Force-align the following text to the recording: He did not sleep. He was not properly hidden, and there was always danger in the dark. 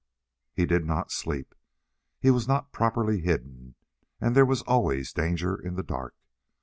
He 0.51 0.65
did 0.65 0.83
not 0.83 1.11
sleep. 1.11 1.53
He 2.19 2.31
was 2.31 2.47
not 2.47 2.71
properly 2.71 3.19
hidden, 3.19 3.75
and 4.19 4.35
there 4.35 4.47
was 4.47 4.63
always 4.63 5.13
danger 5.13 5.55
in 5.55 5.75
the 5.75 5.83
dark. 5.83 6.15